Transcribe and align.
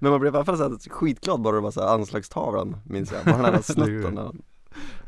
Men 0.00 0.10
man 0.10 0.20
blev 0.20 0.34
i 0.34 0.36
alla 0.36 0.44
fall 0.44 0.56
så 0.56 0.62
här 0.62 0.90
skitglad 0.90 1.40
bara 1.40 1.54
det 1.54 1.62
var 1.62 1.70
så 1.70 1.80
här 1.80 1.94
anslagstavlan 1.94 2.76
minns 2.84 3.12
jag, 3.12 3.24
bara 3.24 3.42
den 3.42 3.54
här 3.54 3.62
snutten. 3.72 4.42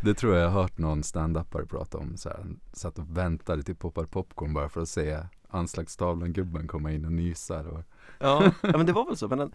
Det 0.02 0.14
tror 0.14 0.34
jag 0.34 0.44
jag 0.44 0.50
har 0.50 0.62
hört 0.62 0.78
någon 0.78 1.02
standupare 1.02 1.66
prata 1.66 1.98
om 1.98 2.16
så 2.16 2.28
här. 2.28 2.46
Satt 2.72 2.98
och 2.98 3.16
väntade 3.16 3.62
till 3.62 3.76
poppar 3.76 4.04
popcorn 4.04 4.54
bara 4.54 4.68
för 4.68 4.80
att 4.80 4.88
se 4.88 5.18
anslagstavlan 5.48 6.32
gubben 6.32 6.68
komma 6.68 6.92
in 6.92 7.04
och 7.04 7.12
nysa 7.12 7.60
och... 7.60 7.82
ja. 8.18 8.52
ja 8.62 8.76
men 8.76 8.86
det 8.86 8.92
var 8.92 9.06
väl 9.06 9.16
så, 9.16 9.28
men 9.28 9.38
den, 9.38 9.52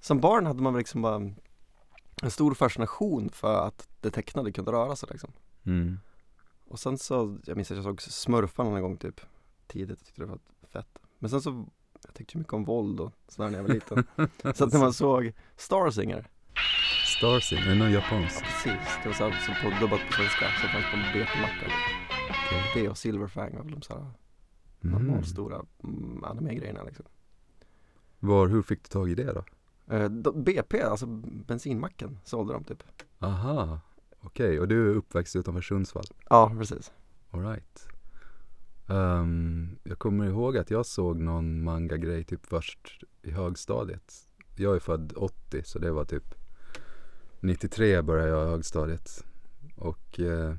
som 0.00 0.20
barn 0.20 0.46
hade 0.46 0.62
man 0.62 0.72
väl 0.72 0.78
liksom 0.78 1.02
bara 1.02 1.32
en 2.22 2.30
stor 2.30 2.54
fascination 2.54 3.30
för 3.30 3.66
att 3.66 3.88
det 4.00 4.10
tecknade 4.10 4.52
kunde 4.52 4.72
röra 4.72 4.96
sig 4.96 5.08
liksom 5.12 5.32
mm. 5.64 5.98
Och 6.68 6.78
sen 6.78 6.98
så, 6.98 7.38
jag 7.44 7.56
minns 7.56 7.70
att 7.70 7.76
jag 7.76 7.84
såg 7.84 8.02
Smurfarna 8.02 8.76
en 8.76 8.82
gång 8.82 8.96
typ 8.96 9.20
tidigt, 9.66 9.98
jag 10.00 10.06
tyckte 10.06 10.22
det 10.22 10.26
var 10.26 10.38
fett 10.68 10.98
Men 11.18 11.30
sen 11.30 11.40
så, 11.40 11.66
jag 12.04 12.14
tyckte 12.14 12.38
mycket 12.38 12.52
om 12.52 12.64
våld 12.64 13.00
och 13.00 13.12
sådär 13.28 13.50
när 13.50 13.58
jag 13.58 13.62
var 13.64 13.74
liten 13.74 14.04
Så 14.54 14.64
att 14.64 14.72
när 14.72 14.80
man 14.80 14.92
såg 14.92 15.32
Starsinger 15.56 16.26
Starsing, 17.18 17.58
är 17.58 17.68
det 17.68 17.74
någon 17.74 17.92
japansk? 17.92 18.44
Precis, 18.44 18.88
det 19.02 19.08
var 19.08 19.14
så 19.14 19.28
här, 19.28 19.40
som 19.46 19.54
på 19.62 19.80
dubbat 19.80 20.00
på 20.06 20.12
svenska, 20.12 20.44
som 20.60 20.68
fanns 20.68 20.84
på 20.90 20.96
en 20.96 21.12
BP-macka 21.12 21.66
Okay. 22.48 22.82
Det 22.82 22.88
och 22.88 22.98
Silverfang 22.98 23.56
var 23.56 23.62
väl 23.62 23.72
de 23.72 23.82
såhär 23.82 24.06
Mm. 24.84 25.02
normalstora 25.02 25.64
mm, 25.84 26.24
anime-grejerna 26.24 26.82
liksom 26.82 27.04
Var, 28.18 28.48
hur 28.48 28.62
fick 28.62 28.82
du 28.82 28.88
tag 28.88 29.10
i 29.10 29.14
det 29.14 29.32
då? 29.32 29.44
eh, 29.94 30.08
BP, 30.34 30.82
alltså 30.82 31.06
bensinmacken, 31.46 32.18
sålde 32.24 32.52
de 32.52 32.64
typ 32.64 32.82
Aha, 33.18 33.80
okej, 34.20 34.60
och 34.60 34.68
du 34.68 34.90
är 34.90 34.94
uppväxt 34.94 35.36
utanför 35.36 35.60
Sundsvall? 35.60 36.04
Ja, 36.30 36.52
precis 36.58 36.92
Alright 37.30 37.88
um, 38.88 39.78
Jag 39.82 39.98
kommer 39.98 40.26
ihåg 40.26 40.56
att 40.56 40.70
jag 40.70 40.86
såg 40.86 41.20
någon 41.20 41.64
manga-grej 41.64 42.24
typ 42.24 42.46
först 42.46 43.04
i 43.22 43.30
högstadiet. 43.30 44.14
Jag 44.56 44.76
är 44.76 44.80
född 44.80 45.12
80 45.16 45.62
så 45.64 45.78
det 45.78 45.90
var 45.90 46.04
typ 46.04 46.34
93 47.40 48.02
började 48.02 48.30
jag 48.30 48.46
i 48.46 48.50
högstadiet. 48.50 49.24
Och 49.76 50.20
eh, 50.20 50.54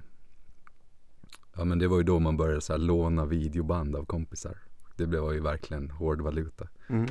Ja 1.59 1.65
men 1.65 1.79
det 1.79 1.87
var 1.87 1.97
ju 1.97 2.03
då 2.03 2.19
man 2.19 2.37
började 2.37 2.61
så 2.61 2.73
här 2.73 2.79
låna 2.79 3.25
videoband 3.25 3.95
av 3.95 4.05
kompisar. 4.05 4.57
Det 4.95 5.07
blev 5.07 5.33
ju 5.33 5.39
verkligen 5.39 5.89
hård 5.89 6.21
valuta. 6.21 6.67
Mm. 6.87 7.05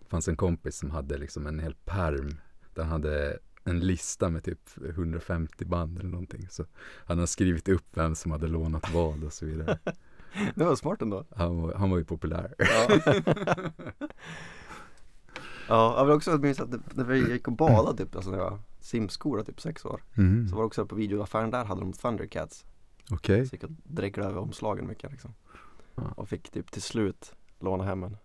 Det 0.00 0.08
fanns 0.08 0.28
en 0.28 0.36
kompis 0.36 0.76
som 0.76 0.90
hade 0.90 1.18
liksom 1.18 1.46
en 1.46 1.58
hel 1.58 1.74
perm 1.84 2.40
Där 2.74 2.82
han 2.82 2.92
hade 2.92 3.38
en 3.64 3.80
lista 3.80 4.30
med 4.30 4.44
typ 4.44 4.60
150 4.84 5.64
band 5.64 5.98
eller 5.98 6.10
någonting. 6.10 6.48
Så 6.50 6.64
han 7.06 7.18
har 7.18 7.26
skrivit 7.26 7.68
upp 7.68 7.86
vem 7.94 8.14
som 8.14 8.30
hade 8.30 8.46
lånat 8.46 8.90
vad 8.92 9.24
och 9.24 9.32
så 9.32 9.46
vidare 9.46 9.78
Det 10.54 10.64
var 10.64 10.76
smart 10.76 11.02
ändå. 11.02 11.24
Han 11.36 11.62
var, 11.62 11.74
han 11.74 11.90
var 11.90 11.98
ju 11.98 12.04
populär. 12.04 12.54
Ja, 12.58 12.88
ja 15.68 15.98
jag 15.98 16.04
vill 16.04 16.14
också 16.14 16.38
minnas 16.38 16.60
att 16.60 16.96
när 16.96 17.04
vi 17.04 17.32
gick 17.32 17.48
och 17.48 17.56
badade 17.56 18.04
typ, 18.04 18.16
alltså 18.16 18.30
när 18.30 18.38
jag 18.38 18.50
var 18.50 18.58
simskola 18.80 19.44
typ 19.44 19.60
sex 19.60 19.84
år 19.84 20.02
mm. 20.14 20.48
Så 20.48 20.54
var 20.54 20.62
det 20.62 20.66
också 20.66 20.86
på 20.86 20.94
videoaffären 20.94 21.50
där 21.50 21.64
hade 21.64 21.80
de 21.80 21.92
Thundercats. 21.92 22.64
Okej, 23.10 23.46
Så 23.46 23.54
gick 23.54 23.62
jag 23.62 23.70
och 23.70 23.76
dreglade 23.82 24.30
över 24.30 24.40
omslagen 24.40 24.86
mycket 24.86 25.10
liksom. 25.10 25.34
Ja. 25.94 26.02
Och 26.16 26.28
fick 26.28 26.50
typ 26.50 26.70
till 26.70 26.82
slut 26.82 27.34
låna 27.60 27.84
hem 27.84 28.02
en 28.02 28.16